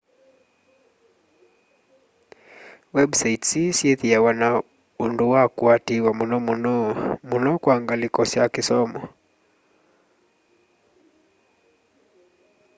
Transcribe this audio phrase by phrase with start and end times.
[2.97, 4.49] websites ii syithwaa na
[5.03, 6.57] undu wa kuatiiwa muno muno
[7.29, 8.99] muno kwa ngaliko ya kisomo